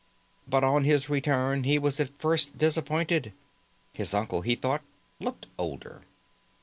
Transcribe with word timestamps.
But 0.47 0.63
on 0.63 0.83
his 0.83 1.09
return 1.09 1.63
he 1.63 1.77
was 1.77 1.99
at 1.99 2.17
first 2.17 2.57
disappointed. 2.57 3.33
His 3.93 4.15
uncle, 4.15 4.41
he 4.41 4.55
thought, 4.55 4.81
looked 5.19 5.45
older. 5.59 6.01